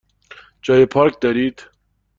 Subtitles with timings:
[0.61, 1.67] جای پارک دارید؟